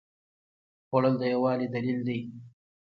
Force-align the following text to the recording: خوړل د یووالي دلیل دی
خوړل 0.87 1.15
د 1.19 1.23
یووالي 1.33 1.67
دلیل 1.75 1.99
دی 2.07 2.19